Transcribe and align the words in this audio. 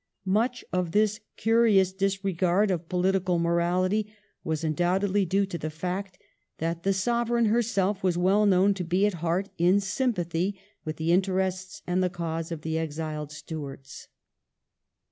Much 0.25 0.65
of 0.73 0.93
this 0.93 1.19
curious 1.37 1.93
disregard 1.93 2.71
of 2.71 2.89
political 2.89 3.37
morality 3.37 4.11
was 4.43 4.63
undoubtedly 4.63 5.25
due 5.25 5.45
to 5.45 5.59
the 5.59 5.69
fact 5.69 6.17
that 6.57 6.81
the 6.81 6.91
Sovereign 6.91 7.45
herself 7.45 8.01
was 8.01 8.17
well 8.17 8.47
known 8.47 8.73
to 8.73 8.83
be 8.83 9.05
at 9.05 9.13
heart 9.21 9.49
in 9.59 9.79
sympathy 9.79 10.59
with 10.83 10.95
the 10.97 11.11
interests 11.11 11.83
and 11.85 12.01
the 12.01 12.09
cause 12.09 12.51
of 12.51 12.61
the 12.63 12.79
exiled 12.79 13.31
Stuarts. 13.31 14.07